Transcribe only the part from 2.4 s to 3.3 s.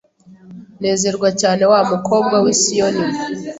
w'i Siyoni we!